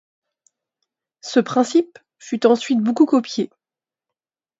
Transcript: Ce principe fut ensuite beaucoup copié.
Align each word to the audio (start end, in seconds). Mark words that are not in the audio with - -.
Ce 1.21 1.39
principe 1.39 1.99
fut 2.17 2.47
ensuite 2.47 2.79
beaucoup 2.81 3.05
copié. 3.05 3.51